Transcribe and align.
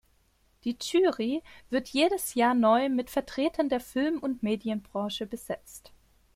Die 0.63 0.77
Jury 0.81 1.43
wird 1.69 1.89
jedes 1.89 2.33
Jahr 2.33 2.55
neu 2.55 2.89
mit 2.89 3.11
Vertretern 3.11 3.69
der 3.69 3.79
Film- 3.79 4.17
und 4.17 4.41
Medienbranche 4.41 5.27
besetzt. 5.27 5.91